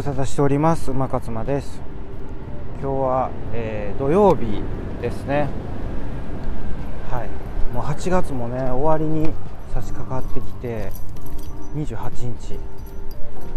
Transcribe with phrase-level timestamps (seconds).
[0.00, 0.92] 無沙汰しております。
[0.92, 1.78] 馬勝間です。
[2.80, 4.62] 今日は、えー、土曜日
[5.02, 5.46] ですね。
[7.10, 7.74] はい。
[7.74, 9.30] もう8月もね終わりに
[9.74, 10.90] 差し掛かってきて
[11.74, 12.58] 28日。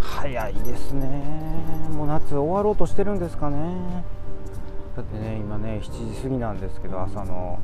[0.02, 1.08] 早いですね。
[1.96, 4.04] もう夏終わろうとしてるんですかね。
[4.98, 7.58] だってね今ね7時過ぎなんですけど朝の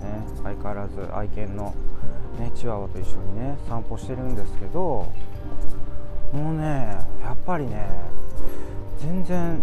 [0.00, 1.74] ね相変わらず愛犬の
[2.38, 5.10] ねチワワと一緒にね散歩してるんですけど
[6.32, 7.88] もうねやっぱりね
[9.00, 9.62] 全然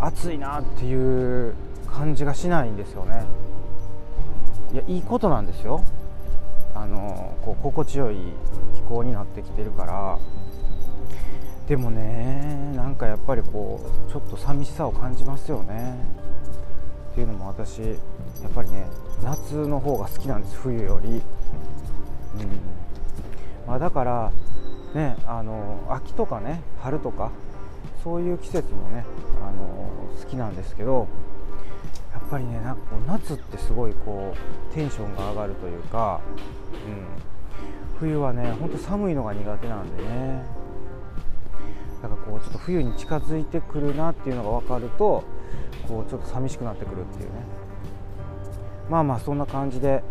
[0.00, 1.54] 暑いなっていう
[1.86, 3.24] 感じがしないんですよね。
[4.72, 5.84] いやいいことなんですよ。
[6.74, 8.16] あのこう心地よい
[8.74, 10.18] 気候になってきてるから。
[11.68, 15.94] でもねなんかやっぱりこうちょっと寂しさを感じますよね。
[17.12, 17.94] っていうのも私や
[18.48, 18.86] っぱりね
[19.22, 21.22] 夏の方が好きなんです冬より、うん。
[23.68, 24.32] まあ、だから
[24.94, 27.30] ねあの秋とかね春とか
[28.02, 29.04] そういう季節もね
[29.42, 29.90] あの
[30.20, 31.08] 好きなんですけど
[32.12, 36.20] やっぱりねなんかこう夏ってすごいこうテンションが上がるというか、
[36.86, 40.62] うん、冬はねほんと寒いのが苦手なんでね。
[42.02, 45.22] だからこうちょっと冬に近づいてくるなっていうのが分かると
[45.86, 47.36] こうちょっと寂しくなってくるっていうね。
[48.90, 50.02] まあまあそんな感じで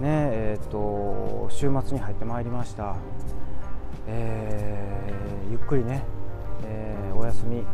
[0.00, 2.96] ねえーと週末に入ってまいりました。
[4.06, 6.02] えー、ゆっくりね、
[6.64, 7.64] えー、お休み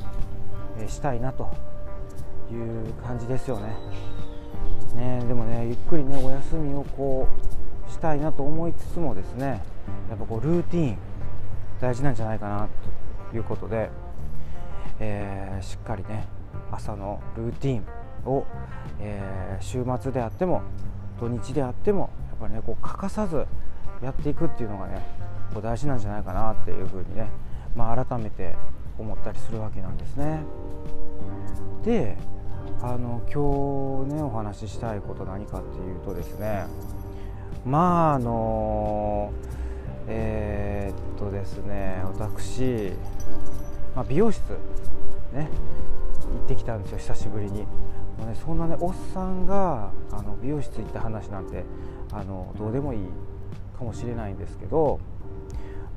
[0.89, 1.51] したいなと
[2.51, 3.77] いう感じですよね。
[4.95, 7.29] ねでもねゆっくりねお休みをこ
[7.89, 9.63] うしたいなと思いつつもですね
[10.09, 10.99] やっぱこうルーティン
[11.81, 12.69] 大事なんじゃないかな
[13.31, 13.91] ということで、
[14.99, 16.27] えー、しっかりね
[16.71, 17.85] 朝のルーティン
[18.27, 18.45] を、
[19.01, 20.63] えー、週末であっても
[21.19, 23.47] 土日であってもやっぱりねこう欠かさず
[24.03, 25.05] やっていくっていうのがね
[25.55, 27.29] 構大事なんじゃないかなっていうふうにね、
[27.75, 28.55] まあ、改めて
[28.99, 30.41] 思ったりするわけなんですね。
[31.85, 32.17] で
[32.83, 36.65] あの今日ねお話ししたいこと何かっていうとですね
[37.65, 39.33] まああの
[40.07, 42.93] えー、っとですね私、
[43.95, 44.41] まあ、美容室
[45.33, 45.49] ね
[46.33, 47.67] 行ってきたんですよ久しぶりに。
[48.19, 51.65] もうね、そんなねおっさんがあの美容室行った話なんて
[52.13, 53.01] あのどうでもいい
[53.79, 55.01] かもしれないんですけど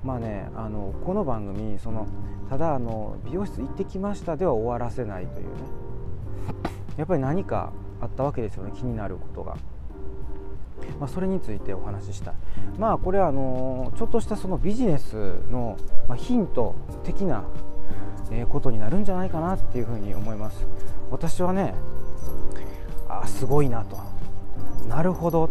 [0.04, 2.08] まあねあのこの番組その
[2.50, 5.52] ただあの美容室行ってきましたでは終わらせないというね。
[6.98, 7.72] やっぱり何か
[8.02, 9.56] あったわけですよね気になることが。
[11.00, 12.34] まあ、それについてお話ししたい。
[12.78, 15.78] まあこれはあのちょっとしたそのビジネスの、
[16.08, 17.46] まヒント的な
[18.50, 20.68] ことになるんじゃないかなっていうふうに思います。
[21.10, 21.74] 私はね
[23.08, 23.98] あすごいなと。
[24.88, 25.50] なるほど。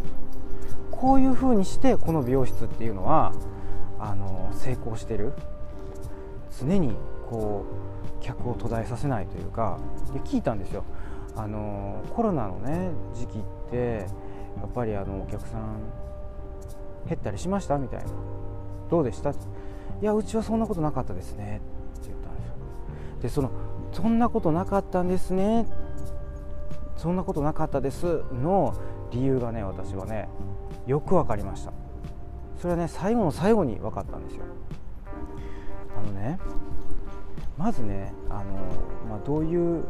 [0.90, 3.32] こういうふうにしてこの美容室っていうのは
[4.02, 5.32] あの成功してる。
[6.60, 6.96] 常に
[7.30, 7.64] こ
[8.20, 9.78] う客を途絶えさせないというか。
[10.12, 10.82] で聞いたんですよ。
[11.36, 14.06] あのコロナのね時期って
[14.58, 15.76] やっぱりあのお客さん
[17.08, 17.78] 減ったりしました？
[17.78, 18.06] みたいな。
[18.90, 19.30] どうでした？
[19.30, 19.34] い
[20.02, 21.62] やうちはそんなことなかったですね。
[21.98, 22.54] って言ったんですよ。
[23.22, 23.50] でその
[23.92, 25.66] そんなことなかったんですね。
[26.96, 28.74] そんなことなかったですの
[29.10, 30.28] 理由がね私はね
[30.86, 31.72] よく分かりました。
[32.62, 34.44] それはね最後の最後に分かったんですよ
[35.98, 36.38] あのね
[37.58, 38.44] まずねあの、
[39.10, 39.84] まあ、どういう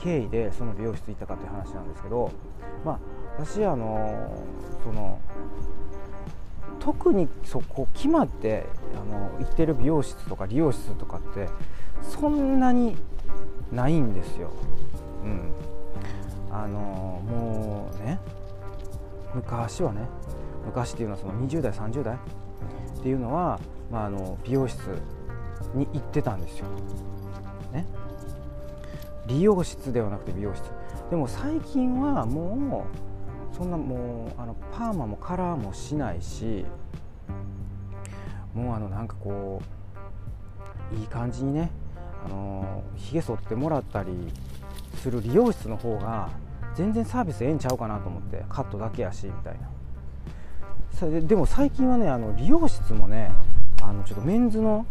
[0.00, 2.32] 経緯でその美容室行ったかっていう話なんですけど、
[2.84, 2.98] まあ、
[3.38, 4.44] 私あの
[4.82, 5.20] その
[6.80, 11.48] 特にそこ決まってあの行ってる美容室とか理容室とかって
[12.02, 12.96] そんなに
[13.70, 14.50] ないんですよ。
[15.22, 15.52] うん、
[16.50, 16.78] あの
[17.28, 18.18] もうね
[19.34, 20.08] 昔はね
[20.68, 22.14] 昔っていうのはその20代30代？
[22.14, 23.58] っていうのは、
[23.90, 24.78] まあ、あの美容室
[25.74, 26.66] に行ってたんですよ。
[27.72, 27.86] ね、
[29.26, 30.62] 理容室ではなくて美容室。
[31.10, 32.86] でも最近はも
[33.52, 36.66] うそんなもうあのパーマもカラーもしないし
[38.54, 39.62] もうあのなんかこ
[40.92, 41.70] ういい感じにね
[42.24, 44.10] あのひげ剃ってもらったり
[44.96, 46.28] する理容室の方が
[46.74, 49.77] 全然サービスええんちゃうかなと思ってカットだけやしみたいな。
[51.00, 53.30] ででも最近はねあの理容室もね
[53.82, 54.86] あのちょっとメンズの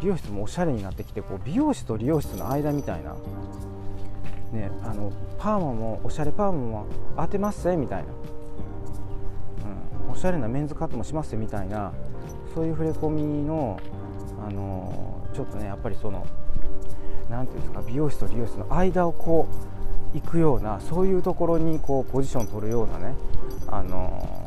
[0.00, 3.14] 美容室もおしゃれになってきてこう美容室と理容室の間みたいな、
[4.52, 8.08] ね、あのパーマもおしゃれパーマも当てますぜみたいな、
[10.06, 11.92] うん、おしゃれなメンズカットもしますみたいな
[12.52, 13.80] そういう触れ込みの、
[14.46, 16.26] あのちょっとねやっぱりその
[17.30, 19.48] 何ていうんですか美容室と理容室の間をこ
[20.14, 23.14] う行くようなそういうところにこうポジションを取るようなね、
[23.68, 24.41] あの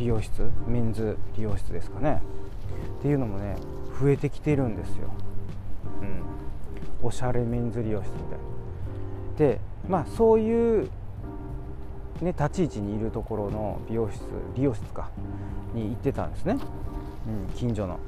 [0.00, 2.22] 美容室メンズ美容室ですかね。
[2.98, 3.56] っていうのもね
[4.00, 5.10] 増えてきてるんですよ、
[7.02, 8.38] うん、おしゃれメンズ理容室みたいな。
[9.38, 10.88] でまあそういう
[12.22, 14.20] ね、立ち位置にいるところの美容室
[14.54, 15.08] 理容室か
[15.74, 16.58] に行ってたんですね、
[17.26, 17.98] うん、近所の。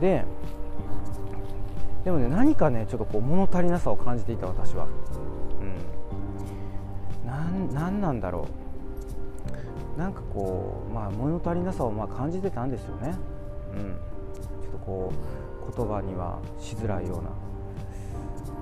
[0.00, 0.24] で
[2.04, 4.86] でもね何かねちょっとこう物足りなさを感じていた私は、
[7.24, 8.67] うん、なんなんなんだろう。
[9.98, 13.16] なんかこうまあ物足りなさをまあ感じてたんですよね、
[13.74, 13.96] うん、
[14.62, 15.12] ちょっとこ
[15.68, 17.30] う言葉にはしづらいような。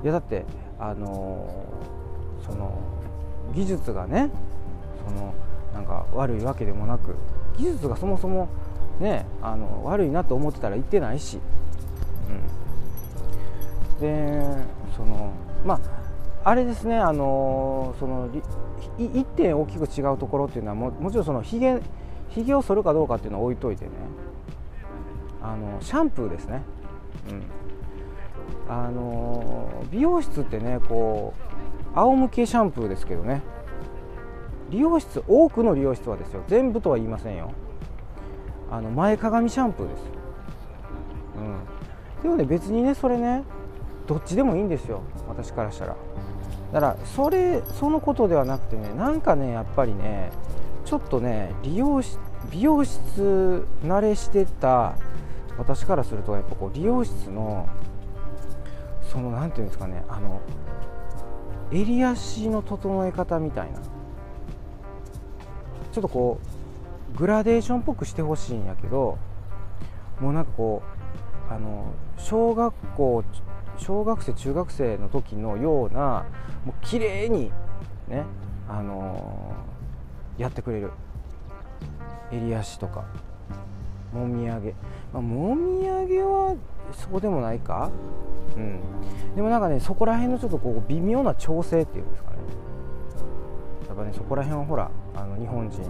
[0.02, 0.44] いやだって
[0.78, 2.78] あのー、その
[3.54, 4.30] 技術がね
[5.06, 5.34] その
[5.74, 7.14] なんか悪いわけでもなく
[7.58, 8.48] 技術がそもそも
[8.98, 11.38] ねあの悪いなと思ってたら言ってないし、
[13.94, 14.42] うん、で
[14.96, 15.32] その
[15.64, 15.80] まあ
[16.46, 18.28] あれですねあのその
[18.98, 21.80] 一点大きく違うところっていうのはももちろんそのひげ
[22.28, 23.90] ひげを剃るかどうかっていうのは置いといてね。
[25.42, 26.62] あのシャンプーですね、
[28.68, 31.34] うん、あの美容室ってねこ
[31.94, 33.42] う仰向けシャンプーですけどね。
[34.70, 36.44] 理容室多くの理容室はですよ。
[36.46, 37.50] 全部とは言いませんよ。
[38.70, 40.02] あの前かがみシャンプーです。
[42.20, 42.22] うん。
[42.22, 43.42] でもね別にねそれね
[44.06, 45.02] どっちでもいいんですよ。
[45.26, 45.96] 私からしたら。
[46.72, 50.30] だからそれそのことではなくてねなんかねやっぱりね
[50.84, 52.18] ちょっとね理容室
[52.50, 54.96] 美容室慣れしてた
[55.58, 57.68] 私からするとやっぱこう理容室の
[59.10, 60.40] その何ていうんですかねあの
[61.72, 63.80] 襟足の整え方みたいな。
[65.96, 66.38] ちょっとこ
[67.14, 69.16] うグラデーションっぽくしてほしいんやけど
[70.20, 70.82] もうなんかこ
[71.50, 73.24] うあの小学校
[73.78, 76.26] 小学生中学生の時のような
[76.64, 77.52] もう綺麗に
[78.08, 78.24] ね
[78.68, 80.90] あのー、やってくれる。
[82.32, 83.04] 襟足とか
[84.12, 84.74] もみあげ、
[85.12, 86.56] まあ、もみあげは
[86.92, 87.90] そうでもないか？
[88.56, 88.80] うん。
[89.36, 92.36] でもなんかねそこら辺のちょっとこう微妙な調整っていうんですかね。
[93.86, 95.82] やっぱねそこら辺はほらあの日本人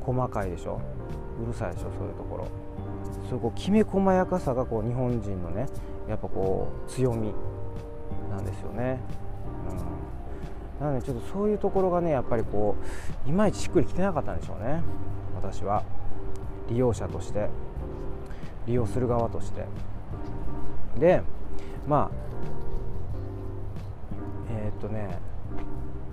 [0.00, 0.80] 細かいでしょ？
[1.40, 1.90] うるさいでしょ？
[1.96, 2.48] そういうところ。
[3.28, 5.66] そういうこうきめ細やかさがこう日本人のね
[6.08, 7.32] やっぱこう強み
[8.30, 9.00] なんですよね、
[10.80, 12.76] うん、なのでちょっとそういうところがねやっぱりこ
[13.26, 14.82] ういまいちしっくりきてなかったんでしょうね。
[15.34, 15.82] 私は。
[16.68, 17.48] 利用者として。
[18.66, 19.66] 利用する側として。
[20.98, 21.22] で
[21.86, 22.16] まあ
[24.50, 25.18] えー、っとね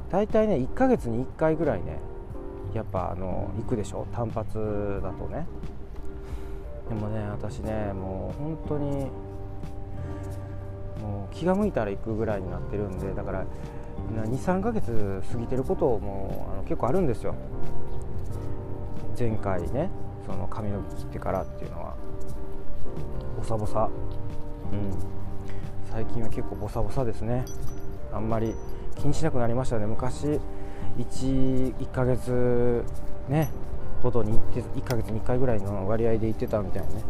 [0.10, 2.00] 大体ね1ヶ月に1回ぐらいね
[2.74, 4.06] やっぱあの行くでしょ？
[4.12, 4.58] 単発
[5.04, 5.46] だとね。
[6.90, 9.08] でもね私ねもう本当に
[11.02, 13.46] もう気が向いたら行くぐらいになってるんでだから
[14.16, 17.36] 23ヶ月過ぎてることもあの結構あるんですよ。
[19.18, 19.90] 前回ね
[20.26, 21.96] その髪の毛切ってからっていうのは。
[23.38, 23.90] ボサボサ。
[24.72, 24.92] うん。
[25.92, 27.46] 最近は結構ボサボサですね。
[28.14, 28.56] あんまり
[28.96, 29.86] 気にしなくなりましたね。
[29.86, 30.40] 昔
[30.98, 32.84] 1, 1ヶ月
[33.30, 33.50] ね
[34.04, 37.04] ごとに行って1ヶ月に1回ぐらいの割合で行ってたみたいなね。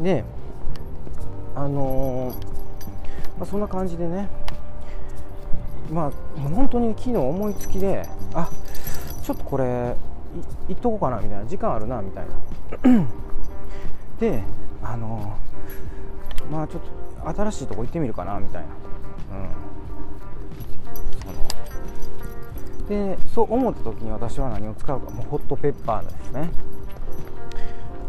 [0.00, 0.24] で
[1.56, 2.34] あのー、
[3.38, 4.28] まあ、そんな感じでね。
[5.90, 8.02] まあ本当に昨日思いつきで
[8.34, 8.50] あ
[9.22, 9.64] ちょっとこれ
[10.68, 11.46] 行っとこうかなみたいな。
[11.46, 12.34] 時間あるなみたいな。
[14.20, 14.42] で
[14.82, 18.68] あのー、まあちょっと新しいとこ行ってみるかなみたいな、
[22.82, 23.16] うん。
[23.16, 25.10] でそう思った時に私は何を使うか。
[25.10, 26.50] もうホットペッパーですね。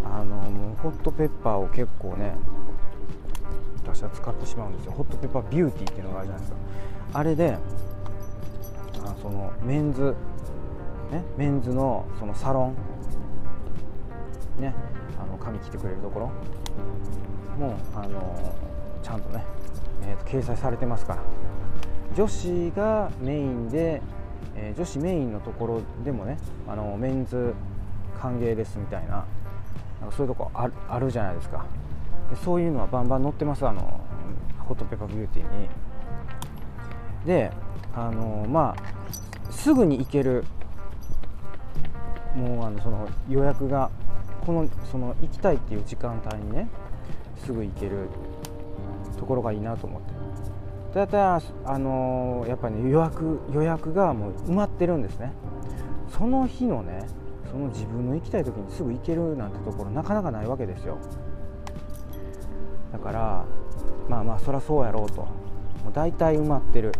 [0.03, 2.35] あのもうホットペッパーを結構ね
[3.93, 4.91] 私は使ってしまうんですよ。
[4.91, 6.57] ホットペッパービューティーっていうのがあるじゃないですか。
[7.13, 7.57] あれで
[9.05, 10.15] あそのメンズ
[11.11, 12.73] ねメンズのそのサロ
[14.59, 14.73] ンね
[15.21, 16.31] あの髪切ってくれるところ
[17.57, 18.55] もあの
[19.01, 19.43] ちゃんとね、
[20.03, 21.21] えーと掲載されてますから。
[22.15, 24.01] 女子がメインで
[24.59, 27.53] えー、女子メインのところでもねあのメンズ
[28.19, 29.23] 歓迎ですみたいな
[30.01, 31.65] なんかそういうとこあるじゃないですか。
[32.35, 34.01] そういうのはバンバン載ってますあの
[34.59, 35.69] ホットペッパービューティーに。
[37.25, 37.51] で
[37.95, 40.45] あのまあすぐに行ける
[42.35, 43.89] もうあのその予約が
[44.45, 46.69] このその行きたいっていう時間帯にね
[47.43, 48.09] すぐ行ける
[49.17, 50.17] ところがいいなと思って。
[50.93, 55.31] だいたいあの、やっぱり、ね、予約予約がもう埋まってるんですね。
[56.17, 57.05] その日のね
[57.51, 60.97] その自分の行きたい時にすぐ行けるなんてところなかなかないわけですよ。
[62.91, 63.45] だから
[64.09, 65.21] まあまあそりゃそうやろうと。
[65.21, 66.91] もう大体埋まってる。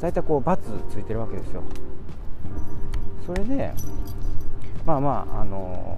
[0.00, 0.56] 大体こう×
[0.88, 1.62] ついてるわけですよ。
[3.26, 3.72] それで
[4.84, 5.96] まあまああの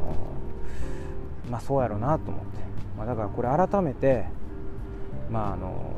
[1.46, 2.58] ー、まあそうやろうなと思って、
[2.98, 4.26] まあ、だからこれ改めて
[5.30, 5.92] まああの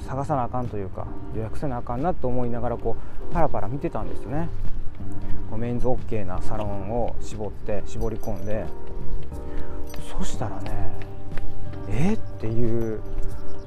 [0.00, 2.96] 探さなあかんというか予約せなあかんなと思いながらこ
[3.30, 4.48] うパラパラ見てたんですよね。
[5.50, 8.64] こうメンズ OK なサロンを絞って絞り込んで。
[10.18, 10.90] そしたらね
[11.88, 13.00] えー、っていう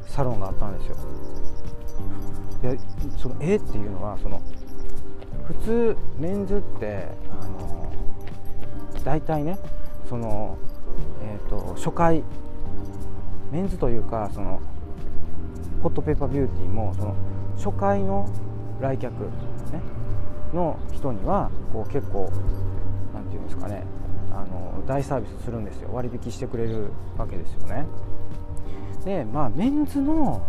[0.07, 0.97] サロンがあったんですよ。
[2.61, 2.73] いや
[3.17, 4.41] そのえー、っていうのはその
[5.45, 7.07] 普通メンズって
[7.41, 7.91] あの
[9.03, 9.57] 大体ね
[10.07, 10.57] その、
[11.23, 12.23] えーと、初回
[13.51, 14.59] メンズというかその
[15.81, 17.15] ホットペーパービューティーもその
[17.55, 18.29] 初回の
[18.81, 19.29] 来客、ね、
[20.53, 22.31] の人にはこう結構
[23.13, 23.83] なんていうんですかね
[24.31, 25.89] あの大サービスするんですよ。
[25.91, 27.85] 割引してくれるわけですよね。
[29.05, 30.45] でまあメンズの、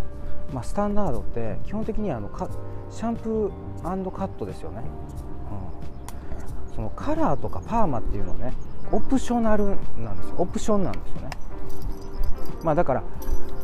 [0.52, 2.48] まあ、スタンダードって基本的にあのか
[2.90, 4.82] シャンプーカットですよね、
[6.68, 8.52] うん、そのカラーとかパーマっていうのはね
[8.92, 10.34] オプショナルなんですよ。
[10.38, 11.30] オプションなんですよね。
[12.64, 13.04] まあだから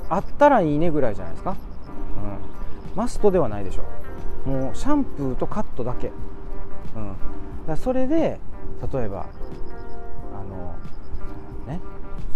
[0.09, 3.83] あったらいいねぐらいじゃないですか、うん、マストではないでしょ。
[4.47, 6.13] うもうシャンプーとカットだけ、
[6.95, 7.17] うん、
[7.67, 8.39] だそれで
[8.93, 9.27] 例えば
[10.33, 10.77] あの
[11.67, 11.81] ね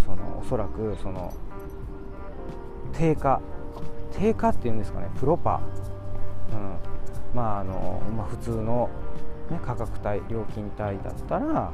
[0.04, 1.32] そのおそらくその
[3.00, 3.40] 定価
[4.12, 5.08] 定価っていうんですかね。
[5.18, 5.62] プロパ、
[6.52, 6.76] うん。
[7.34, 8.90] まああのまあ、普通の、
[9.50, 11.72] ね、価格帯料金帯だったら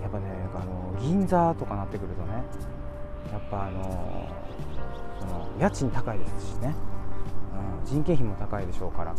[0.00, 2.44] やっぱねあの銀座とかなってくるとね
[3.32, 4.28] やっぱあの
[5.18, 6.74] その家賃高いですしね、
[7.82, 9.16] うん、人件費も高いでしょうから、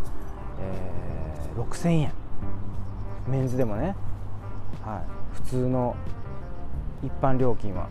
[0.62, 2.14] えー、6000円。
[3.28, 3.96] メンズでもね、
[4.84, 5.96] はい、普通の
[7.04, 7.90] 一般料金は。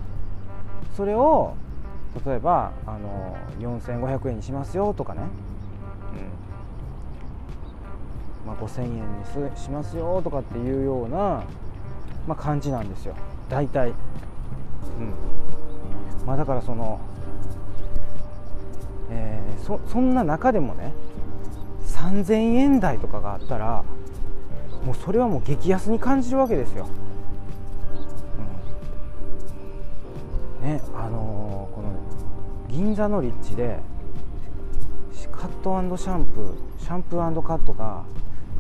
[0.97, 1.55] それを
[2.25, 5.23] 例えばあの4500円にしますよとかね、
[8.45, 8.49] うん。
[8.49, 11.45] まあ、5000円にしますよとかっていうような、
[12.27, 13.15] まあ、感じなんですよ。
[13.49, 13.97] 大体、うん。
[16.27, 17.01] まあ、だからその、
[19.11, 20.93] えー、そそんな中でもね
[21.87, 23.85] 3000円台とかがあったら
[24.85, 26.89] もうそれはもう激安に感じるわけですよ。
[32.81, 33.79] 銀座の立地で
[35.31, 38.05] カットシャンプーシャンプーカットが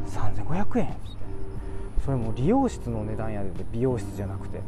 [0.06, 0.94] 3500円。
[2.04, 4.62] それも理容室の値段やで美容室じゃなくて、ね、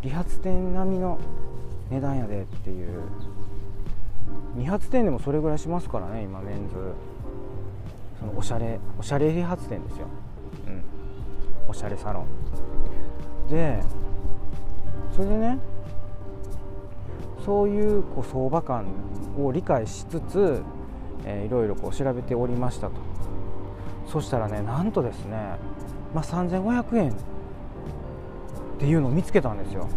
[0.00, 1.18] 理髪店並みの
[1.90, 3.02] 値段やでっていう。
[4.56, 6.74] 理髪店でもそれぐらいしますからね今メンズ。
[8.18, 10.06] そのおしゃれおしゃれ理髪店ですよ、
[10.68, 10.82] うん、
[11.68, 13.50] おしゃれサロン。
[13.50, 13.82] で
[15.14, 15.73] それでね
[17.44, 18.86] そういうこう相場感
[19.38, 20.62] を理解しつつ、
[21.24, 22.94] えー、いろいろこう調べておりましたと。
[24.06, 25.56] そしたらねなんとですね、
[26.14, 27.14] まあ、3500円っ
[28.78, 29.88] ていうのを見つけたんですよ。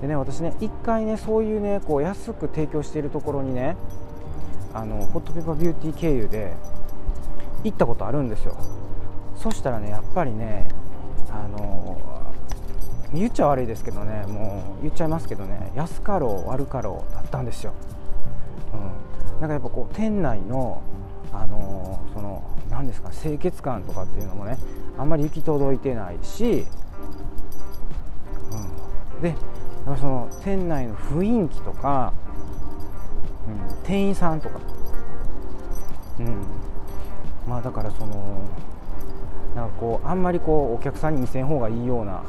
[0.00, 3.76] でね私ね一回ねそういうねこう安く提供しているところにね
[4.74, 6.54] あのホットペッパービューティー経由で
[7.62, 8.56] 行ったことあるんですよ。
[9.36, 10.66] そしたらねやっぱりね
[11.30, 11.98] あの
[13.14, 14.24] 言っちゃ悪いですけどね。
[14.26, 15.70] もう言っちゃいますけどね。
[15.74, 17.72] 安かろう悪かろうだったんですよ、
[18.72, 20.82] うん、なんかやっぱこう店内の
[21.32, 24.58] あのその何ですか清潔感とかっていうのもね
[24.98, 26.66] あんまり行き届いてないし、
[29.16, 29.34] うん、で
[29.84, 32.12] その店内の雰囲気とか、
[33.48, 34.60] うん、店員さんとか、
[36.20, 36.44] うん、
[37.48, 38.42] まあだからその
[39.56, 42.22] なんかこうあんまりこうお客さんに見せん方がいいような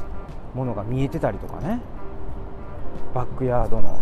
[0.53, 1.79] ものが見えてたりとかね。
[3.13, 3.99] バックヤードの、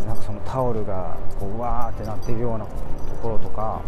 [0.00, 2.70] うん、なんかそのタオルがこうわーってなってるようなと
[3.22, 3.80] ころとか、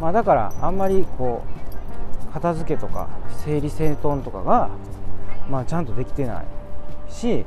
[0.00, 1.44] まあ、だからあんまりこ
[2.28, 3.08] う片付けとか
[3.44, 4.70] 整理整頓とかが、
[5.50, 7.44] まあ、ちゃんとできてないし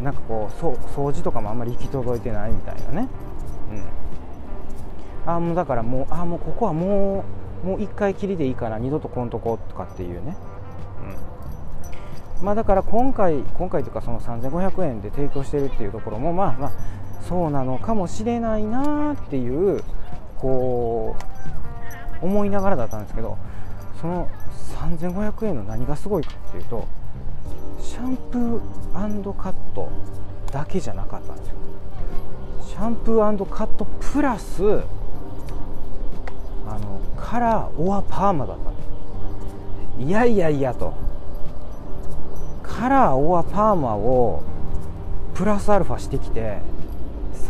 [0.00, 3.08] なんかこう掃除とかもあんまり行き届いてないみたいなね、
[5.26, 7.24] うん、あもうだからもうあもうここはも
[7.64, 10.34] うもう1回きりでいいから二度と来んとことかっていうね、
[12.42, 16.72] まあ、だから今回、今回というかその3500円で提供しているっていうところも、まあまあ、
[17.28, 19.82] そうなのかもしれないなっていう、
[20.38, 21.16] こ
[22.22, 23.36] う、思いながらだったんですけど、
[24.00, 24.28] その
[24.78, 26.86] 3500円の何がすごいかっていうと、
[27.80, 29.90] シャンプーカット
[30.50, 31.54] だけじゃなかったんですよ。
[32.70, 34.82] シャンプーカットプラス、
[36.66, 40.94] あのカラーオアパーマだったんですいやいやいやと
[42.80, 44.42] カラーオアパーマを
[45.34, 46.62] プラスアルファしてきて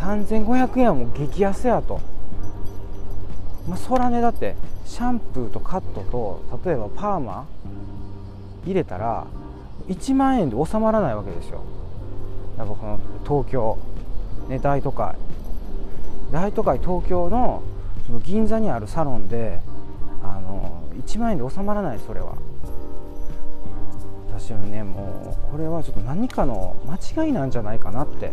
[0.01, 2.01] 3500円はもう激安やと、
[3.65, 7.47] まあ、そらねだってシャンプーとカットと例えばパーマ
[8.65, 9.25] 入れたら
[9.87, 11.63] 1万円で収まらないわけですよ。
[12.57, 13.77] やっぱこの東京、
[14.49, 15.15] ね、大都会。
[16.33, 17.63] 大都会東京の
[18.05, 19.61] その銀座にあるサロンで
[20.23, 22.35] あの1万円で収まらないそれは。
[24.33, 28.31] 私はねもうこれはちょっと何かの間違いなんじゃないかなって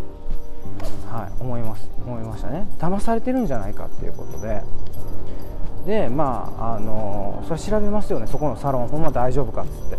[1.11, 1.89] はい思います。
[2.07, 2.67] 思いましたね。
[2.79, 4.63] 騙されてるんじゃないかっていうことで。
[5.87, 8.27] でまああのそれ調べますよね。
[8.27, 9.97] そこのサロンほんま大丈夫かっつって、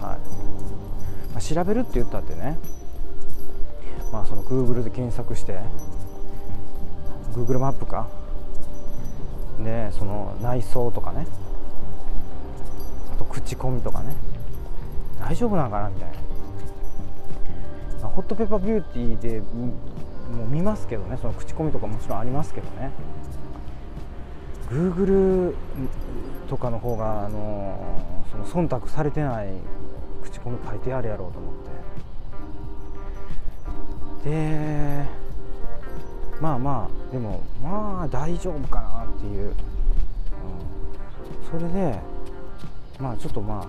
[0.00, 0.18] はい。
[1.32, 2.58] まあ、調べるって言ったってね。
[4.12, 5.58] まあその Google で検索して
[7.34, 8.08] Google マップか。
[9.62, 11.26] でその内装とかね。
[13.12, 14.16] あと口コミとかね。
[15.20, 16.10] 大丈夫なのかなみたい
[18.02, 21.16] な、ホットペッパービューティーでもう見ますけどね。
[21.20, 22.90] その口コミとかもちろんありますけどね。
[24.70, 25.54] Google
[26.48, 29.48] とかの方が、あのその忖度されてない
[30.22, 31.54] 口コミ書いてあるやろうと思っ
[34.22, 34.28] て。
[34.30, 35.06] で
[36.40, 39.54] まあまあでもまあ大丈夫かなっていう、うん、
[41.50, 41.98] それで
[43.00, 43.66] まあちょっとまあ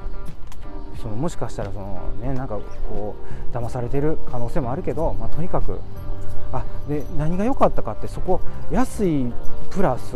[1.01, 3.15] そのもしかしたらそのねなんかこ
[3.53, 5.79] う騙されてる可能性もあるけど、まあ、とにかく
[6.51, 8.41] あで何が良かったかってそこ
[8.71, 9.31] 安い
[9.69, 10.15] プラス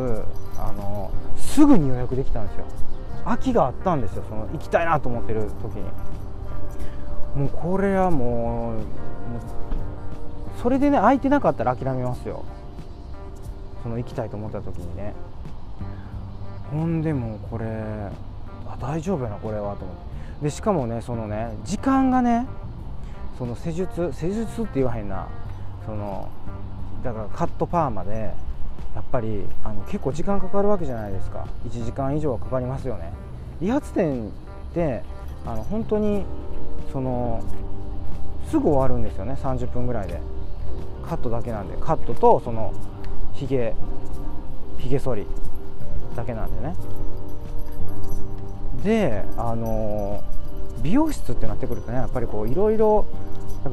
[0.58, 2.66] あのすぐに予約できたんですよ。
[3.26, 5.84] 空きがあったんですよその行きたいなと思ってる時に。
[7.36, 8.82] もうこれはもう
[10.62, 12.44] それでね空いてなかったら諦めますよ。
[13.82, 15.14] その行きたいと思った時にね。
[16.72, 17.66] ほんでもこれ
[18.68, 20.13] あ大丈夫やなこれはと思って。
[20.44, 22.46] でしかもねそのね時間がね
[23.38, 25.28] その施術施術って言わへんな。
[25.86, 26.30] その
[27.04, 28.34] だからカットパーマで
[28.96, 31.48] やっぱりあの結構時間かかるわけじゃないですか。
[31.68, 33.12] 1時間以上はかかりますよね。
[33.60, 34.32] 理髪店っ
[34.74, 35.02] て
[35.46, 36.26] あの本当に
[36.92, 37.44] その
[38.50, 39.38] すぐ終わるんですよね。
[39.42, 40.22] 30分ぐらいで。
[41.08, 41.76] カットだけなんで。
[41.78, 42.74] カットとその
[43.34, 43.76] ひげ
[44.78, 45.28] ひげ剃り
[46.16, 46.76] だけなんでね。
[48.84, 50.24] であの
[50.82, 53.06] 美容室ってなってくるとねやっぱりこういろいろ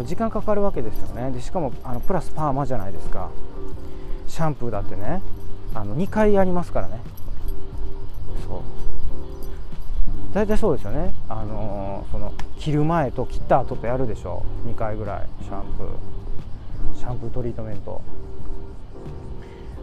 [0.05, 1.31] 時間かかるわけですよね。
[1.33, 3.31] でしかもあのプラスパーマじゃないですか。
[4.29, 5.23] シャンプーだってね。
[5.75, 7.01] あの2回やりますからね。
[8.47, 8.61] そう。
[10.33, 11.13] 大体そうですよね。
[11.29, 14.45] あの、その切る前と切った後とやるでしょ。
[14.67, 15.29] 2回ぐらい。
[15.45, 16.99] シャンプー。
[16.99, 18.01] シャンプートリートメント。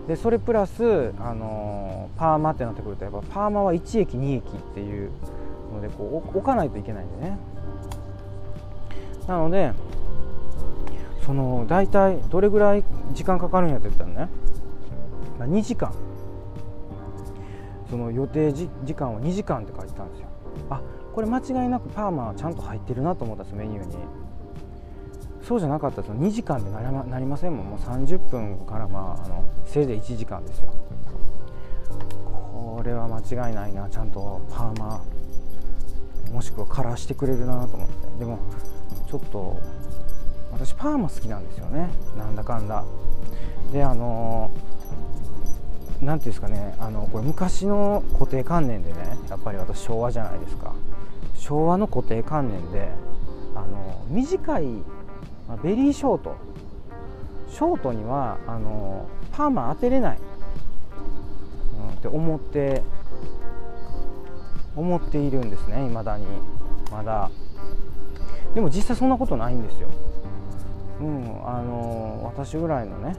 [0.07, 5.11] でそれプラス、あの、パーマってなってくるとやっぱパーマは1液2液っていう
[5.73, 7.37] のでこう置かないといけないんでね。
[9.27, 9.73] なので
[11.25, 14.29] その大体どれぐらい時間かかるんやって言ったらね、
[15.37, 15.93] まあ、2時間。
[17.89, 20.27] その予定時間は2時間って書いてたんですよ。
[20.69, 20.81] あ
[21.13, 23.95] これ間違いなくパーマはちゃんと入ってるなと思ったんですメニューに。
[25.47, 27.69] そうじゃなかったら2時間でなりまなりませんもん。
[27.69, 30.73] もう30分からまああのせいぜい1時間ですよ。
[32.51, 33.89] これは間違いないな。
[33.89, 35.01] ちゃんとパーマ
[36.33, 38.19] もしくはカラーしてくれるなと思って。
[38.19, 38.39] でも
[39.09, 39.57] ちょっと
[40.51, 41.91] 私パーマ好きなんですよね。
[42.17, 42.83] なんだかんだ。
[43.71, 44.51] であの
[46.01, 46.75] 何ていうんですかね。
[46.77, 50.75] あのこれ昔の固定観念でねやっぱり私昭和じゃないですか。
[51.35, 52.89] 昭和の固定観念で
[53.55, 54.83] あの短い、
[55.47, 56.35] まあ、ベリーショート。
[57.49, 60.17] ショートにはあのパーマ当てれない、
[61.79, 62.83] うん、って思って
[64.75, 66.25] 思っているんですね未だに。
[66.91, 67.31] まだ。
[68.53, 69.89] でも実際そんなことないんですよ。
[71.01, 73.15] うんあの私ぐらいのね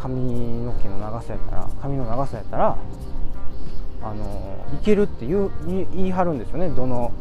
[0.00, 2.76] 髪の毛の長さやったら髪の長さやったら
[4.02, 6.68] あのいけるって言う言い張るんですよね。
[6.68, 7.12] どの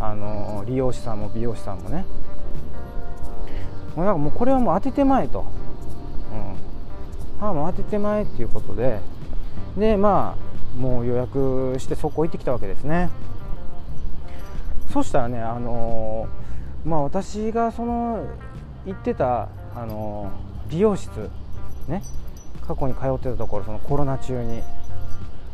[0.00, 2.04] あの利用師さんも美容師さんもね。
[3.96, 9.00] だからもうこれはもう当ててまえと、うん、パーマ当ててまえっていうことで。
[9.76, 13.10] でまあもう予約してそこ行ってきたわけですね。
[14.92, 16.28] そしたらねあの
[16.84, 18.26] まあ私がその
[18.86, 20.30] 行ってたあの
[20.70, 21.10] 美容室
[21.88, 22.02] ね
[22.66, 24.62] 過去に通ってたところそのコロナ中に。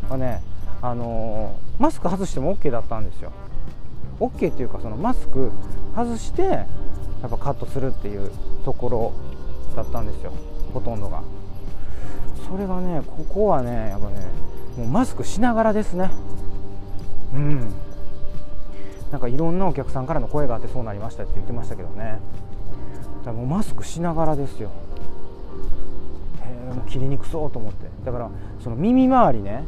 [0.09, 0.43] はね
[0.81, 3.33] あのマスク外しても OK だったんですよ。
[4.23, 5.51] OK っていうかそのマスク
[5.97, 6.67] 外してや
[7.27, 8.31] っぱカットするっていう
[8.65, 9.13] ところ
[9.77, 10.33] だったんですよ。
[10.73, 11.23] ほとんどが。
[12.49, 14.27] それがねここはねやっぱね
[14.77, 16.11] もうマスクしながらですね。
[17.35, 17.73] うん。
[19.11, 22.19] なんかいろんなお客さんからの声があってそうなりましたって言ってましたけどね。
[23.25, 24.71] だからもうマスクしながらですよ。
[26.45, 27.89] へえもう切りにくそうと思って。
[28.05, 28.31] だから
[28.63, 29.65] その耳周りね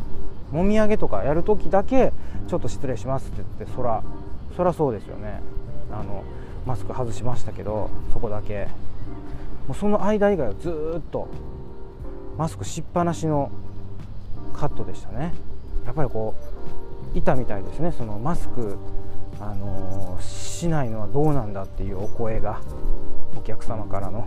[0.50, 2.12] もみあげとかやるときだけ
[2.48, 4.02] ちょっと失礼しますって言って空
[4.56, 5.40] そらそらそうですよね。
[5.90, 6.22] あの
[6.66, 8.68] マスク外しましたけどそこだけ。
[9.66, 11.28] もうその間以外はずっと
[12.36, 13.50] マスクしっぱなしの
[14.52, 15.32] カットでしたね。
[15.86, 16.34] やっぱりこ
[17.14, 17.92] ういたみたいですね。
[17.92, 18.76] そのマスク、
[19.40, 22.60] あのー、しないのはどうなんだっていうお声が
[23.36, 24.26] お客様からの。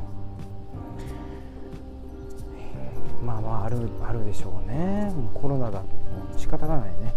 [3.23, 5.11] まあまああるあるでしょうね。
[5.33, 5.85] コロナだも
[6.35, 7.13] う仕方がないね。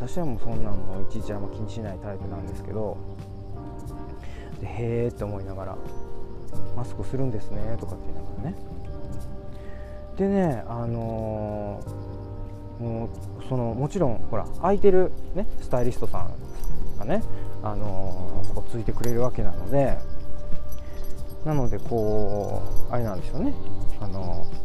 [0.00, 2.96] 私はもうそんなのいちいちあんま気にしないタイプなんですけど
[4.60, 5.78] でへえって思いながら
[6.74, 8.56] マスクするんですねとかって言いながらね。
[10.16, 17.22] でねあのー、もうそのもちろんほら空いてる、ね、スタイリストさんがね、
[17.62, 19.98] あのー、こうついてくれるわけなので
[21.44, 23.54] なのでこうあれなんでしょうね。
[24.00, 24.59] あのー、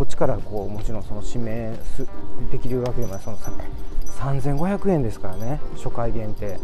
[0.00, 2.06] こっちからこうもちろんその指名す
[2.50, 3.22] できるわけでもない。
[3.22, 5.60] その3500円ですからね。
[5.74, 6.58] 初回限定。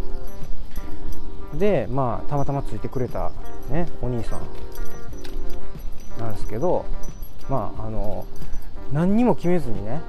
[1.52, 3.30] でまあたまたまついてくれた
[3.68, 4.40] ねお兄さん
[6.18, 6.86] なんですけど
[7.50, 8.24] まああの
[8.90, 10.00] 何にも決めずにね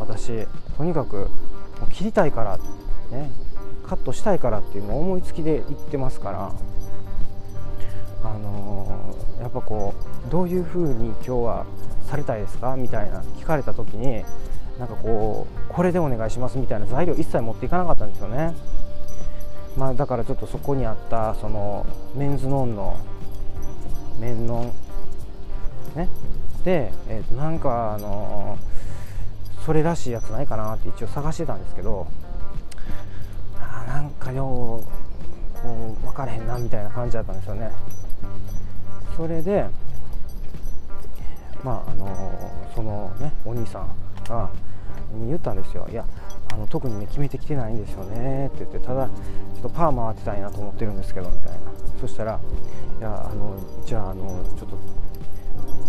[0.00, 1.30] 私とにかく
[1.80, 2.58] もう切りたいから
[3.16, 3.30] ね
[3.86, 6.52] カットしたいからっていうのを思いつきで言ってますから。
[8.24, 9.94] あのやっぱこ
[10.26, 11.66] うどういう風に今日は
[12.06, 12.76] されたいですか？
[12.76, 14.24] みたいな聞かれた時に
[14.78, 18.54] なんかこうこれでお願いしますみたいな材料一切持っていかなかったんですよね。
[19.76, 22.96] まあ、だからちょっとそこにあったそのメンズノンの
[24.20, 24.70] メンノ
[25.94, 25.98] ン？
[25.98, 26.08] ね？
[26.62, 32.06] で、えー、となんかあのー、それらしいやつないかなって一応探してたんですけど
[33.58, 37.70] あなんかようこう分からへんなみたいな感じだったんですよね。
[39.16, 39.66] それで
[41.62, 43.88] まああのー、そのねお兄さん
[44.28, 44.50] が
[45.14, 45.86] に言ったんですよ。
[45.90, 46.04] いや
[46.52, 48.48] あの特にね決めてきてないんですよね。
[48.48, 51.58] って言ってただちょっとパーマ当てたいなと思ってるんですけどみたいな。
[52.00, 52.40] そしたら
[52.98, 53.56] いやあの
[53.86, 54.78] じゃああのちょっと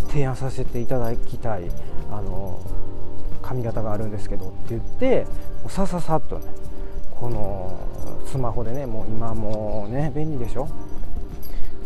[0.09, 1.71] 提案させていただきたい
[2.11, 2.59] あの
[3.41, 5.25] 髪型があるんですけどって言って
[5.67, 6.45] さささっとね
[7.11, 7.79] この
[8.27, 10.67] スマホでねもう今もうね便利でしょ？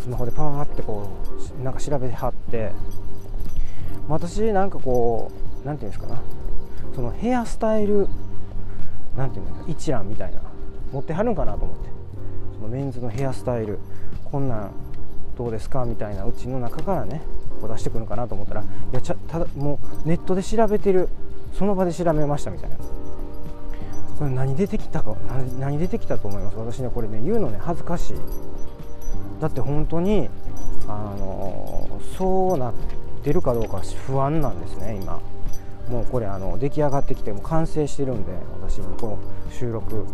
[0.08, 1.10] スマホでパーってこ
[1.60, 2.72] うなんか調べはって
[4.08, 5.30] 私なんかこ
[5.64, 6.22] う何て言うんですかな。
[6.96, 8.08] そのヘアスタイル
[9.18, 10.40] 何て言うんだ一覧みたいな
[10.94, 11.90] 持ってはるんかなと思って。
[12.56, 13.80] そのメンズのヘアスタイル
[14.32, 14.72] こんなん
[15.38, 17.22] どうですかみたいなうちの中からね
[17.60, 21.10] こう出してくるのかなと思ったらいやちゃただもうネットで調べてる
[21.52, 22.78] その場で調べましたみたいな。
[22.78, 25.18] これ何出てきたか
[25.60, 26.58] 何出てきたと思います？
[26.58, 28.16] 私ねこれね言うのね恥ずかしい。
[29.40, 30.30] だって本当に
[30.88, 32.74] あのそうなっ
[33.24, 35.20] てるかどうか不安なんですね今。
[35.90, 39.20] もうこれあの出来上がってきても完成してるんで私この
[39.50, 40.06] 収録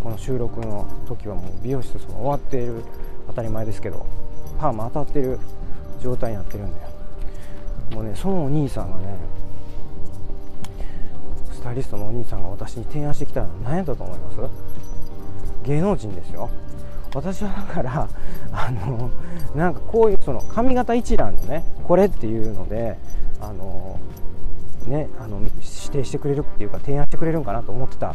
[0.00, 2.84] この収録の時はもう美容室と終わっている
[3.26, 4.06] 当たり前ですけど
[4.60, 5.40] パーマ当たってる
[6.00, 6.88] 状態になってるんだよ
[7.90, 9.18] もうねそのお兄さんがね
[11.52, 14.36] スタイリストのお兄さんが私に提案してきたのは何やったと思います？
[15.64, 16.48] 芸能人ですよ。
[17.18, 18.08] 私はだから
[18.52, 19.10] あの
[19.54, 22.96] なんかこういうその髪型一覧でねこれっていうので
[23.40, 23.98] あの
[24.86, 25.50] ねあの指
[25.90, 28.14] 定してくれるっていうか提案してくれるんかなと思ってた。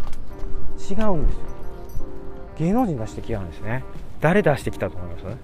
[0.89, 1.44] 違うんですよ。
[2.58, 3.84] 芸能人出してきたんですね。
[4.22, 5.26] 誰出してきたと思います？
[5.26, 5.36] やっ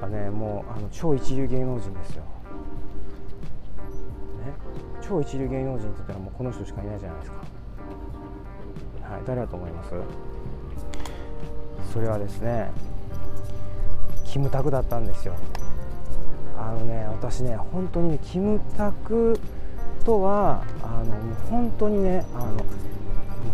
[0.00, 2.28] ぱねもうあの超一流芸能人ですよ、ね、
[5.02, 7.36] 超一流芸能人って言ったらもうこの人しかいないじゃないですか。
[7.36, 9.92] はい誰だと思います？
[11.92, 12.70] それはですね
[14.24, 15.34] キムタクだったんですよ。
[16.58, 19.38] あのね私ね本当にねキムタク
[20.04, 22.64] とはあの本当にねあの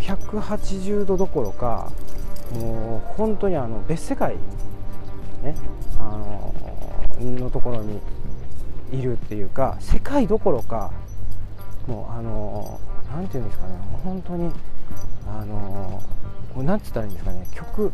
[0.00, 1.90] 180度どころか
[2.54, 4.36] もう本当にあの別世界
[5.42, 5.54] ね
[5.98, 6.54] あの
[7.20, 8.00] のところに
[8.92, 10.90] いるっていうか世界どころか
[11.86, 14.50] もうあのなんていうんですかねもう本当に
[15.26, 16.02] あの
[16.56, 17.92] なんつったらいいんですかね曲。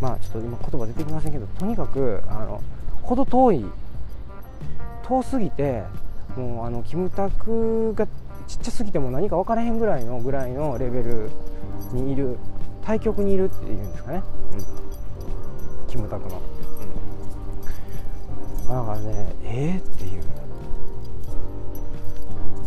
[0.00, 2.60] まあちょっと今言葉出てきませんけどとにかくあの
[3.02, 3.64] 程遠い
[5.04, 5.84] 遠すぎて
[6.36, 8.06] もうあのキムタクが
[8.48, 11.30] ちっちゃすぎても何か分からへんぐらいのぐらいのレベル
[11.92, 12.36] にいる
[12.84, 14.22] 対極にいるっていうんですかね、
[15.84, 16.42] うん、キムタクの、
[18.62, 20.22] うん、だからねえー、っていう。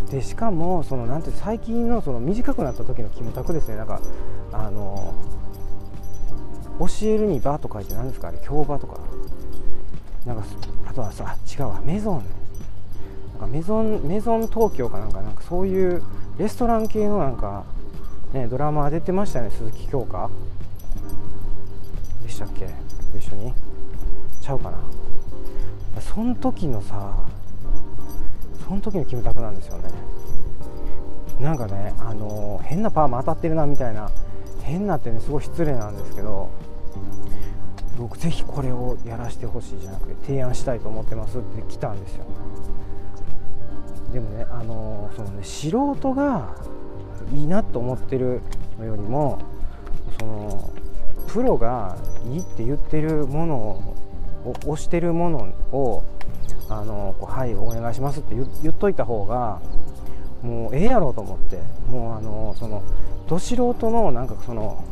[0.10, 3.76] でしかもそのなんて最近のその短くなった時のキムタクですね。
[3.76, 4.00] なんか
[4.58, 5.14] あの
[6.80, 8.30] 教えるにバーと書いて何ですか？
[8.30, 9.00] あれ京場とか。
[10.26, 10.44] なんか
[10.88, 11.82] あとはさ違うわ。
[11.84, 12.26] メゾン。
[13.34, 16.02] なんかメゾンメゾン東京かなんかなんかそういう
[16.38, 17.64] レストラン系のなんか、
[18.34, 20.30] ね、ドラマ出てましたよね鈴木京香。
[22.24, 22.70] でしたっけ？
[23.18, 23.54] 一緒に。
[24.42, 24.78] ちゃうかな。
[26.02, 27.14] その時のさ
[28.68, 29.90] その時のキムタクなんですよね。
[31.40, 34.10] なんかねあの変なパーマ当たってるなみたいな
[34.66, 36.50] 変なってねすごい失礼なんですけど
[37.98, 42.26] 僕ぜひこれをやらせてほしいじゃなくて提案したいと思ってますって来たんですよ。
[44.12, 46.56] でもねあのそのね素人が
[47.34, 48.42] いいなと思ってる
[48.80, 49.40] のよりも
[50.20, 50.70] その
[51.28, 53.96] プロがいいって言ってるものを
[54.68, 56.04] 押してるものを
[56.70, 59.62] あのはいお願いしますって言っといた方が
[60.42, 62.84] もうええやろうと思ってもうあのその
[63.28, 64.84] ど素人のなんかその、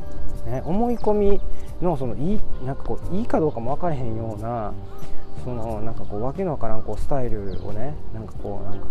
[0.45, 1.41] ね、思い込み
[1.81, 4.73] のそのいいなんかこういいかどうかも分からへんような
[5.43, 8.87] そのなんかこうわけのわからんこうスタイルをねなんかこうなんか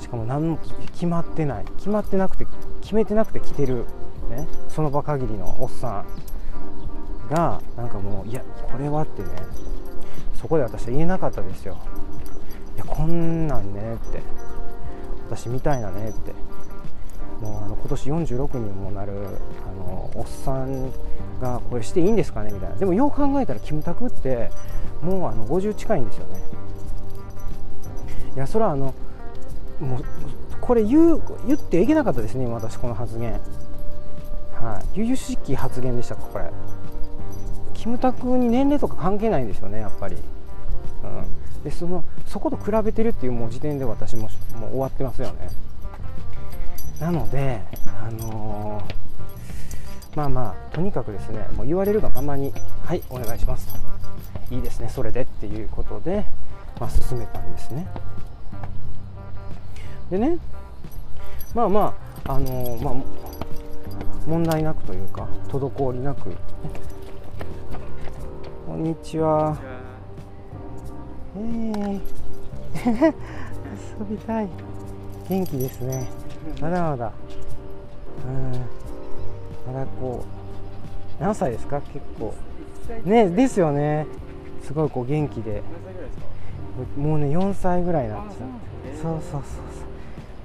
[0.00, 0.58] しかも何も
[0.92, 1.64] 決まってない。
[1.76, 2.46] 決まってなくて
[2.80, 3.84] 決めてなくて着てる、
[4.30, 6.04] ね、その場限りのおっさ
[7.28, 9.28] んがなんかもういやこれはってね
[10.34, 11.78] そこで私は言えなかったですよ。
[12.74, 14.22] いやこんなんねって
[15.30, 16.51] 私みたいなねって。
[17.42, 20.92] もうあの今年46にもなるあのおっさん
[21.40, 22.76] がこれしていいんですかねみたいな。
[22.76, 24.50] でもよう考えたらキムタクって
[25.02, 26.40] もうあの50近いんですよね。
[28.36, 28.94] いやそれはあの
[29.80, 30.04] もう
[30.60, 33.32] これ言う言っていけなかったですね私この発言。
[34.54, 35.00] はい。
[35.00, 36.44] 由々しき発言でしたかこれ。
[37.74, 40.14] キムタクに年齢とか関係ないんですよねやっぱり、
[41.02, 45.48] うん、でそのそこと比べてるっていうもう時点で私ももう終わってますよね。
[47.02, 47.60] なので
[48.00, 52.52] あのー、まあまあとにかくですねもう言われるがままに
[52.84, 53.66] はいお願いします
[54.48, 56.24] といいですねそれでっていうことで、
[56.78, 57.88] まあ、進めたんですね
[60.12, 60.38] でね
[61.56, 62.94] まあまああのー、まあ
[64.28, 66.30] 問題なくというか滞りなく、
[68.64, 69.58] こんにちは。
[71.36, 72.00] えー、
[73.98, 74.48] 遊びたい。
[75.28, 76.21] 元気ですね。
[76.60, 77.12] まだまだ。
[78.26, 79.72] うん。
[79.74, 80.24] まだこ
[81.20, 81.22] う。
[81.22, 81.80] 何歳ですか？
[81.80, 82.34] 結構。
[83.04, 84.06] ね、ですよね。
[84.62, 85.62] すごいこう元気で。
[86.96, 88.36] もうね、4歳ぐらいになっちゃって。
[89.02, 89.42] そうそうそうそう。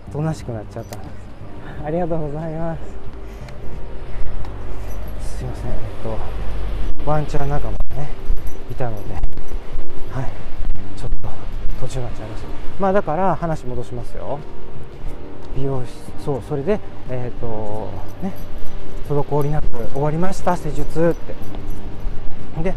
[0.10, 1.12] おとなしくなっちゃったんです。
[1.86, 2.78] ありがとうございま
[5.22, 5.38] す。
[5.38, 5.72] すいません。
[5.72, 6.18] えっと。
[7.06, 8.10] ワンちゃん仲間がね
[8.70, 10.32] いたのではい
[11.00, 11.18] ちょっと
[11.80, 12.50] 途中になっちゃいました
[12.82, 14.40] まあだから話戻しますよ
[15.58, 17.90] 美容室そうそれでえっ、ー、と
[18.22, 18.32] ね
[19.10, 21.16] 滞りなく終わりました施術っ
[22.56, 22.64] て。
[22.64, 22.74] で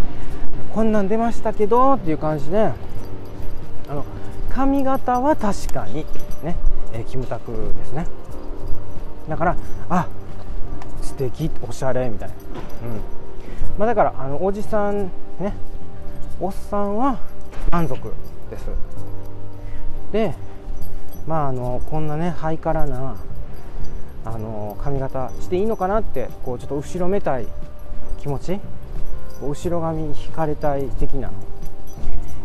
[0.75, 2.71] こんなん出ましたけどっていう感じで
[3.88, 4.05] あの
[4.51, 6.07] 髪型は確かに
[6.43, 6.57] ね、
[6.93, 8.07] え、キムタクですね。
[9.29, 9.57] だから
[9.88, 10.09] あ
[11.03, 12.35] 素敵おしゃれみたいな。
[12.35, 13.01] うん。
[13.79, 15.55] まあ、だからあのおじさんね
[16.40, 17.19] おっさんは
[17.71, 18.12] 満足
[18.51, 18.66] です。
[20.12, 20.35] で
[21.27, 23.17] まああのこんなねハイカラな
[24.25, 27.47] あの髪型していいのかなってこうちょっと後ろめたい
[28.21, 28.61] 気持ち
[29.43, 31.31] 後ろ髪引かれたい的な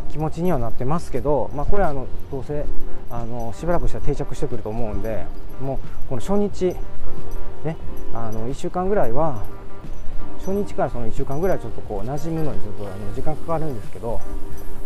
[0.10, 2.66] 気持ちにはなってますけど、まあ、これはあのどうせ
[3.10, 5.26] あのしばらくしたら定着してくると思うんで
[5.62, 6.76] もうこの初日、
[7.66, 7.76] ね、
[8.14, 9.44] あの1週間ぐらいは
[10.40, 14.22] 初日からその1週間ぐらいちょっとこう馴染むのにちょっとあの時間かかるんですけど、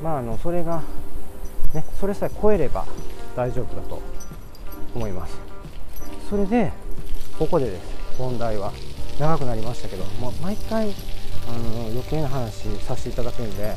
[0.04, 0.82] まあ、あのそれが、
[1.74, 2.86] ね、それさえ超えれば
[3.40, 4.02] 大丈夫だと
[4.94, 5.40] 思います。
[6.30, 6.74] それで
[7.38, 8.00] ここでです。
[8.20, 8.74] 問題は
[9.18, 10.90] 長くなりましたけどもう毎回
[11.48, 13.76] あの余計な話させていただくんで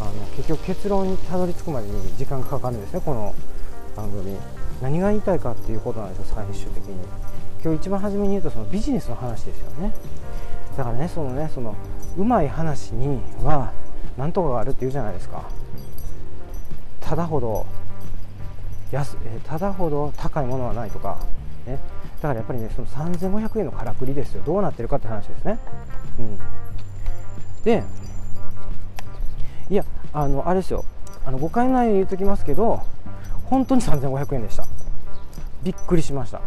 [0.00, 3.34] あの結局結論にたどり着くまでに時間がかかるんですねこの
[3.94, 4.34] 番組。
[4.80, 6.96] 何が言いたいかっていうことなんですよ最終的に。
[7.62, 9.92] 今日一番初めに言うとそのビジネスの話ですよね。
[10.74, 11.76] だからねそのねその
[12.16, 13.72] うまい話には
[14.16, 15.50] 何とかがあるって言うじゃないですか。
[17.02, 17.66] ただほど
[18.92, 21.18] 安ただほど高いものはないとか、
[21.66, 21.78] ね、
[22.20, 24.42] だからやっぱりねその3500円のからくりですよ。
[24.44, 25.58] どうなってるかって話ですね、
[26.18, 26.38] うん、
[27.64, 27.82] で
[29.70, 30.84] いやあのあれですよ。
[31.24, 32.82] あの誤解ないように言うときますけど
[33.46, 34.66] 本当に3500円でした。
[35.62, 36.40] びっくりしました。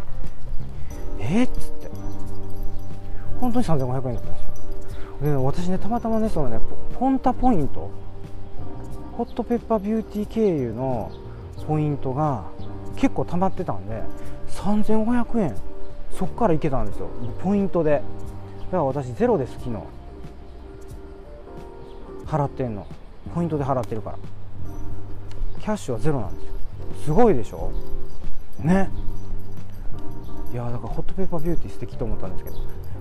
[1.19, 1.89] えー、っつって。
[3.39, 4.43] 本当に3500円だったんです
[5.23, 5.31] よ。
[5.31, 6.59] で私ねたまたまねそのね
[6.99, 7.89] ポンタポイント。
[9.13, 11.09] ホットペッパービューティー経由の
[11.67, 12.45] ポイントが
[12.95, 14.01] 結構溜まってたんで
[14.49, 15.55] 3500円。
[16.11, 17.09] そこからいけたんですよ。
[17.43, 18.01] ポイントで。
[18.65, 19.77] だから私ゼロです昨日
[22.25, 22.87] 払ってんの。
[23.33, 24.17] ポイントで払ってるから。
[25.59, 26.53] キャッシュはゼロなんですよ。
[27.03, 27.71] すごいでしょ？
[28.59, 28.89] ね。
[30.53, 32.55] いやだからホットペッパービューティー素敵と思ったんですけど。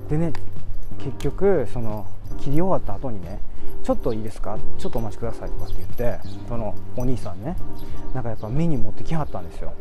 [0.09, 0.33] でね
[0.99, 2.07] 結局その
[2.41, 3.39] 切り終わった後にね
[3.85, 4.59] ちょっといいですか？
[4.79, 6.19] ちょっとお待ちくださいとかって言って
[6.49, 7.55] そのお兄さんね
[8.15, 9.75] なんかやっぱメニュー持ってきはったんですよ。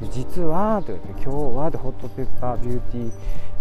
[0.00, 3.12] で実はと言って今日はでホットペッパービューティー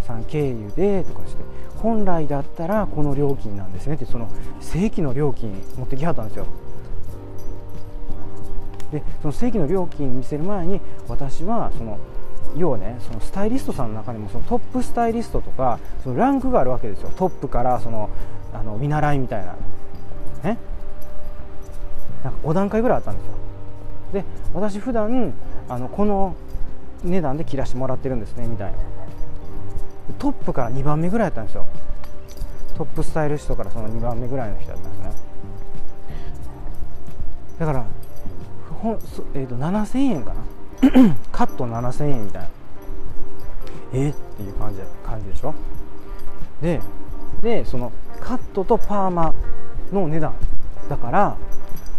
[0.05, 1.43] さん経由でとかして
[1.77, 4.27] 本来だったらこの料金なんですねってその
[4.59, 6.47] 正規の料金持ってきはったんですよ。
[8.91, 11.99] でその正規の料金見せる前に私はその
[12.57, 17.11] 要はねそのスタイリストさんの中にもそのトップスタイリストとかそのランクがあるわけですよ。
[17.15, 18.09] トップからその
[18.53, 19.55] あの見習いみたいな。
[20.43, 20.57] ね
[22.23, 23.31] なんか5段階ぐらいあったんですよ。
[24.13, 25.33] で私普段
[25.69, 26.35] あのこの
[27.03, 28.77] 値段で切らしてもらってるんですねみたいな。
[30.17, 31.65] トップから2番目ぐらいだったんですよ。
[32.75, 35.11] トップスタイリストからその2番目ぐらいの人だったんですね。
[37.59, 37.85] だから
[38.81, 38.99] ほん、
[39.33, 40.41] えー、と7000円かな。
[41.31, 42.47] カット7000円みたいな。
[43.93, 44.09] え？
[44.09, 45.53] っていう感じ感じでしょ？
[46.61, 46.81] で
[47.41, 49.33] でそのカットとパーマ
[49.91, 50.35] の値段
[50.89, 51.37] だから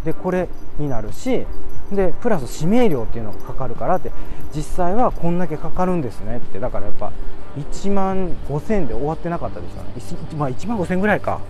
[0.04, 1.46] でこれになるし
[1.92, 4.12] でプラス指名料っていうのがかかるからって
[4.54, 6.58] 実際はこんだけかかるんですねって。
[6.58, 7.12] だからやっぱ
[7.56, 9.88] 1万5000で終わってなかったですよね、
[10.36, 11.40] まあ、1万5000ぐらいか。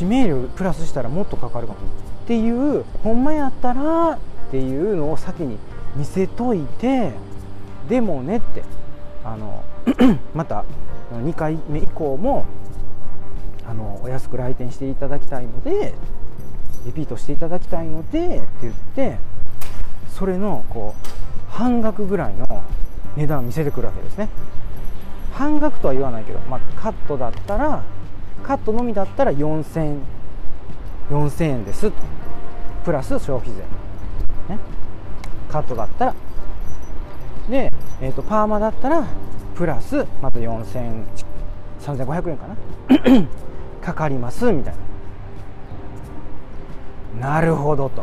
[0.00, 1.78] 指名料プラスしたらもっとかかるかも
[2.24, 4.18] っていうほんまやったらっ
[4.50, 5.58] ていうのを先に
[5.94, 7.12] 見せといて
[7.88, 8.62] でもねって
[9.22, 9.62] あの
[10.34, 10.64] また
[11.12, 12.46] 2回目以降も
[13.66, 15.94] あのお安く来店していただきたいので
[16.84, 19.16] リピートしていただきたいのでって言って
[20.10, 22.62] それのこう半額ぐらいの
[23.16, 24.28] 値段を見せてくるわけですね。
[25.32, 27.82] 半額とは言わないけど、まあ、カットだったら
[28.44, 29.98] カットのみだったら4000
[31.10, 31.90] 4000円です。
[32.84, 33.62] プラス消費税、
[34.54, 34.60] ね、
[35.50, 36.14] カットだったら。
[37.48, 39.06] で、えーと、パーマだったら
[39.54, 41.04] プラスまた4000
[41.80, 42.56] 3500円かな。
[43.84, 44.74] かかりますみたい
[47.20, 47.28] な。
[47.34, 48.00] なるほどと。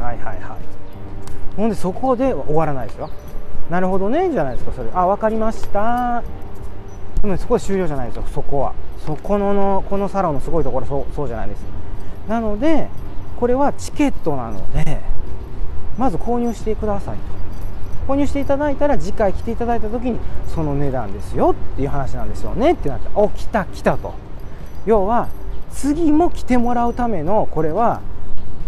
[0.00, 1.56] はいはいはい。
[1.56, 3.08] ほんでそこで終わらないですよ。
[3.70, 4.90] なるほどねじゃないですかそれ。
[4.92, 6.22] あ分かりました。
[7.22, 8.74] でもそこで終了じゃないですよそこは。
[9.06, 11.62] そこののこのサロンのすごいところそうそうじゃないです。
[12.28, 12.88] なので
[13.40, 15.00] これはチケットなので
[15.96, 18.12] まず購入してくださいと。
[18.12, 20.18] 購入していただいたら次回来ていただいた時に
[20.54, 24.27] その値段ですよっていう話なんですよねってなってお来た来たと。
[24.88, 25.28] 要は
[25.70, 28.00] 次も来てもらうためのこれは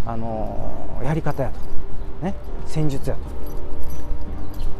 [0.04, 2.35] あの、やり方やとね。
[2.66, 3.22] 戦術やと。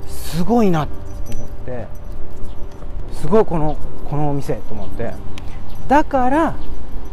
[0.07, 0.93] すごいなと
[1.35, 1.87] 思って。
[3.15, 3.79] すごいこの
[4.11, 5.15] このお店と思って。
[5.89, 6.57] だから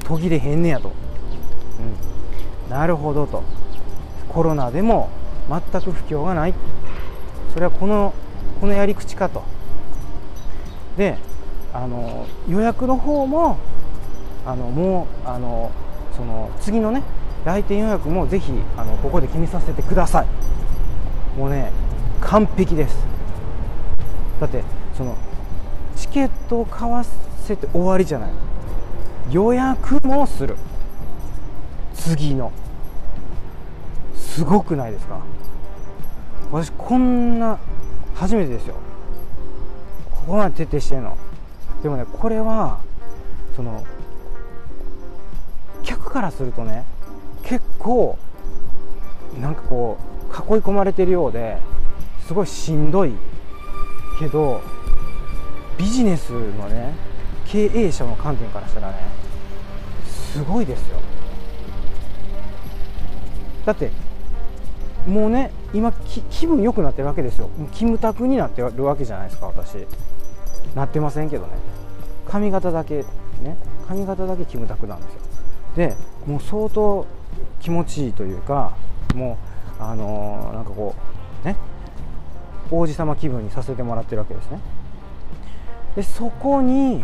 [0.04, 0.92] 途切れへんねやと、
[2.66, 3.44] うん、なるほどと。
[4.28, 5.10] コロナでも
[5.50, 6.54] 全く不況がない。
[7.54, 8.14] それはこの
[8.60, 9.44] このやり口かと。
[10.98, 11.18] で
[11.74, 13.58] あの予約の方も
[14.48, 15.72] あのもうあの
[16.16, 17.04] その次のね
[17.46, 20.28] 来店予約もぜひあのここで決めさせてください。
[21.38, 21.72] もうね
[22.22, 22.98] 完璧です。
[24.40, 24.64] だって
[24.98, 25.16] その
[25.98, 28.30] チケットを買わせて終わりじゃない。
[29.32, 30.56] 予約もする。
[31.94, 32.52] 次の。
[34.16, 35.20] すごくないですか？
[36.52, 37.60] 私こんな
[38.16, 38.76] 初めてですよ。
[40.12, 41.18] ここまで徹底してるの。
[41.84, 42.80] でもねこれは
[43.56, 43.84] その
[45.88, 46.86] 客からするとね
[47.44, 48.18] 結構
[49.40, 51.58] なんかこう囲い込まれてるようで
[52.28, 53.14] すごいしんどい。
[54.20, 54.62] けど
[55.78, 56.94] ビジネスのね
[57.46, 58.98] 経営者の観点からしたらね
[60.06, 60.98] すごいですよ。
[63.66, 63.92] だって
[65.08, 65.94] もうね今
[66.30, 67.50] 気分良くなってるわけですよ。
[67.72, 69.88] キムタクになってるわけじゃないですか私。
[70.76, 71.54] なってませんけどね。
[72.28, 73.06] 髪型だけ
[73.42, 73.56] ね。
[73.88, 75.27] 髪型だけキムタクなんですよ。
[75.78, 77.06] でもう相当
[77.62, 78.76] 気持ちいいというか
[79.16, 79.38] も
[79.80, 80.96] うあのー、なんかこ
[81.44, 81.56] うね
[82.72, 84.60] 王子様気分にさせてもらってるわけですね。
[85.96, 87.00] でそこに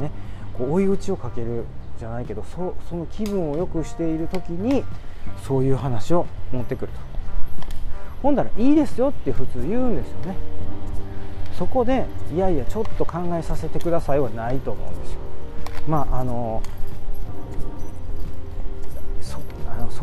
[0.00, 0.10] ね
[0.54, 1.64] こう追い打ちをかける
[1.98, 4.82] じゃないけどそその気分を良くしている時に
[5.46, 6.98] そういう話を持ってくると。
[8.22, 10.36] ほんだらいいですよって普通言うんですよね。
[11.56, 15.18] そこでいやいやちょっと考えさせてくださいはないと思うんですよ。
[15.86, 16.75] まああのそ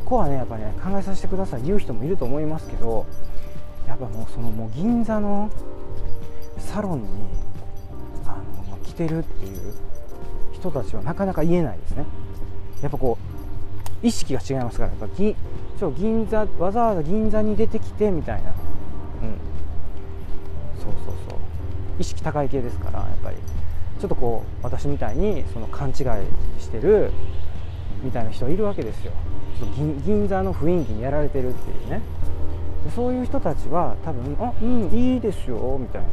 [0.04, 1.64] こはねやっぱね考えさせてください。
[1.64, 3.06] 言う人もいると思いますけど
[3.88, 5.50] やっぱもうそのもう銀座の
[6.58, 7.08] サロンに
[8.26, 9.74] あの来てるっていう
[10.54, 12.06] 人たちはなかなか言えないですね。
[12.82, 13.18] やっぱこ
[14.04, 14.90] う意識が違いますから。
[14.90, 15.36] やっぱぎ
[15.80, 18.50] ちょ銀座わざわざ銀座に出てきてみたいな。
[18.50, 18.56] うん。
[20.82, 21.40] そうそうそう。
[22.00, 23.38] 意識高い系ですからやっぱり。
[24.00, 25.96] ちょっとこう私みたいにその勘違い
[26.60, 27.12] してる
[28.04, 29.12] みたいな人いるわけですよ。
[29.76, 32.02] 銀銀座の雰囲気にやられてるっていうね。
[32.86, 36.08] でそういう人たちは多分「あうんいいですよ」みたいな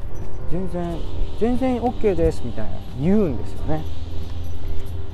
[0.50, 0.96] 「全然
[1.38, 2.76] 全然 OK です」みたいな。
[3.00, 3.84] 言うんですよね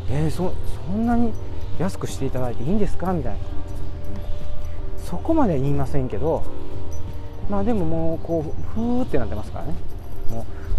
[0.09, 0.53] えー、そ
[0.89, 1.33] そんなに
[1.81, 3.13] 安くしていただいていいんですか？
[3.13, 3.39] みたいな。
[4.99, 6.43] そこまで言いませんけど
[7.51, 9.75] まあでももうこうふーってなってますからね。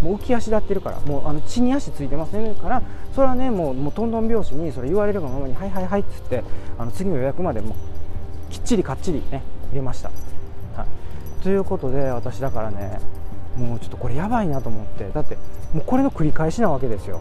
[0.04, 2.82] もう浮き足立ってるからもうあの地に足ついてませんから
[3.14, 6.44] それはねもうもうトントン拍子にそれ言われるがままに「はいはいはい」っつって
[6.78, 7.74] あの次の予約までも
[8.50, 10.10] きっちりかっちりね入れました、
[10.76, 13.00] はい、ということで私だからね
[13.56, 15.38] もうちょっとこれやばいなと思ってだって
[15.72, 17.20] もうこれの繰り返しなわけですよ。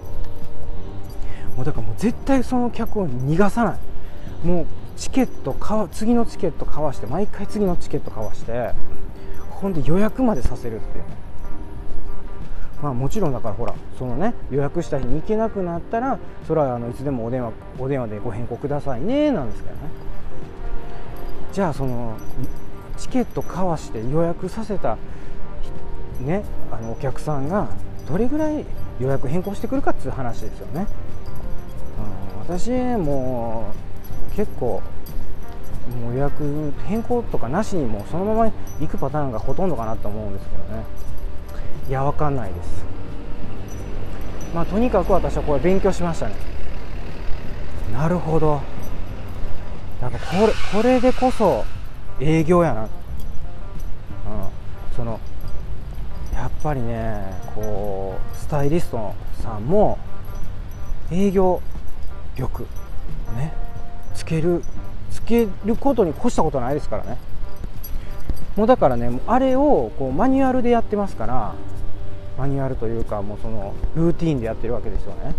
[1.56, 4.48] もうだからもう絶対その客を逃がさない。
[4.48, 4.66] もう
[4.98, 8.72] チケットか次のチケット買わして毎回次のチケット買わして
[9.50, 11.24] ほんで予約までさせるっていうね。
[12.84, 19.82] まあもちろんだからほらそのね予約した日に行けなくなったらそれはあのいつでもお電話お電話でご変更くださいねなんですけどね。
[21.54, 22.18] じゃあその
[22.98, 24.98] チケット買わして予約させた
[26.20, 27.70] ねあのお客さんが
[28.10, 28.66] どれぐらい
[29.00, 30.88] 予約変更してくるかっていう話ですよね、
[32.36, 33.74] うん、私も
[34.34, 34.82] う結構
[36.02, 40.84] もう予約変更とかなしにもそのまま行くパターンがほとんどかなと思うんですけどね。
[41.88, 42.86] いやわかんないです。
[44.54, 46.36] まあとにかく私はこれ勉強しましたね。
[47.92, 48.62] なるほど。
[50.02, 51.66] なんかこれこれでこそ
[52.20, 52.90] 営業やな、うん、
[54.96, 55.20] その
[56.34, 57.24] やっぱりね
[57.56, 59.98] こうスタイリストさんも
[61.12, 61.62] 営業
[62.36, 62.68] 力
[63.38, 63.54] ね
[64.14, 64.62] つける
[65.10, 67.18] つけることに越したことないですからね。
[68.56, 71.56] もうだからねあれをこうマニュアルでやってますから
[72.38, 75.36] マニュアルというかもうそのルーティンでやってるわけですよね。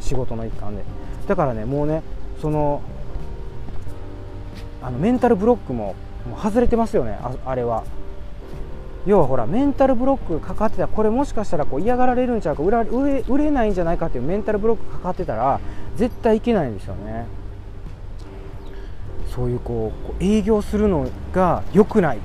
[0.00, 0.82] 仕事の一環で。
[1.26, 2.02] だからねもうね
[2.40, 2.82] その
[4.82, 5.94] あのメンタルブロックも
[6.28, 7.84] もう外れてますよねああれは。
[9.06, 15.60] 要はほらメンタルブロックかかってたこれもしかしたらこう嫌がられるんちゃうか売ら売れ売れないんじゃないかっていうメンタルブロックかかってたら
[15.96, 17.26] 絶対いけないんですよね。
[19.28, 22.20] そういうこう営業するのが良くないっ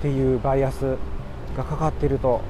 [0.00, 0.96] ていうバイアス
[1.56, 2.40] がかかってると。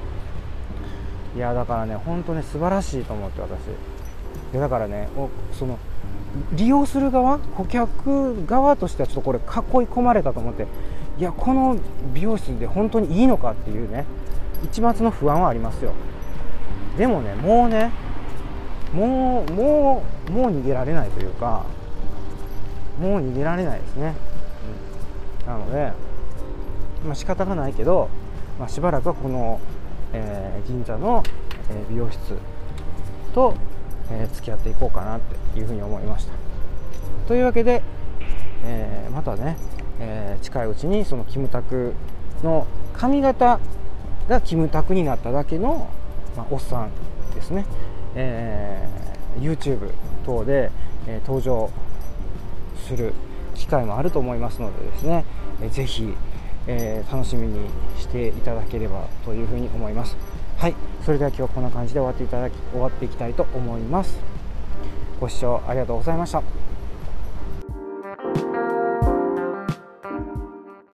[1.35, 3.59] いやだからね本当ね素晴らしいと思って私。
[4.51, 5.09] でだからね
[5.51, 5.79] その
[6.53, 9.43] 利用する側顧客側としてはちょっとこれ囲い
[9.87, 10.67] 込まれたと思って
[11.19, 11.77] いやこの
[12.13, 14.05] 美容室で本当にいいのかっていうね
[14.63, 15.93] 一抹の不安はありますよ。
[16.97, 17.91] でもねもうね
[18.93, 21.65] もうもうもう逃げられないというか
[22.99, 24.13] もう逃げられないですね、
[25.41, 25.93] うん、なので
[27.03, 28.09] まあ仕方がないけど、
[28.59, 29.59] まあ、しばらくはこの、
[30.13, 31.23] えー、銀座の、
[31.69, 32.19] え美容室
[33.33, 33.55] と、
[34.11, 36.33] え、付き合っていこうかなっていうふうに思いました。
[37.27, 37.81] というわけで、
[38.65, 39.57] え、またね、
[39.99, 41.93] え近いうちにそのキムタク
[42.43, 43.59] の髪型
[44.27, 45.89] がキムタクになっただけの、
[46.35, 46.91] まあ、おっさん
[47.35, 47.65] ですね、
[48.15, 48.87] え
[49.39, 49.91] YouTube
[50.25, 50.71] 等で、
[51.07, 51.69] え登場
[52.87, 53.13] する
[53.55, 55.25] 機会もあると思いますのでですね、
[55.61, 56.13] えー、ぜひ、
[56.67, 57.67] えー、楽しみに
[57.99, 60.15] していただければというふうに思います。
[60.57, 60.75] はい。
[61.05, 64.17] それでは今日はこんな感じで終わっていただき終わっていきたいと思います。
[65.19, 66.72] ご視聴ありがとうございました。